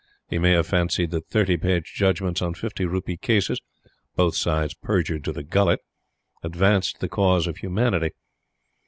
[0.31, 3.61] He may have fancied that thirty page judgments on fifty rupee cases
[4.15, 5.81] both sides perjured to the gullet
[6.41, 8.09] advanced the cause of Humanity.